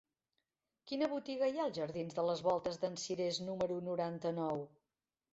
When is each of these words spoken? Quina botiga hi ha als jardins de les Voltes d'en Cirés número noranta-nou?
Quina 0.91 1.09
botiga 1.09 1.49
hi 1.49 1.59
ha 1.59 1.65
als 1.67 1.75
jardins 1.79 2.17
de 2.19 2.23
les 2.27 2.41
Voltes 2.47 2.79
d'en 2.85 2.97
Cirés 3.01 3.37
número 3.51 3.77
noranta-nou? 3.89 4.65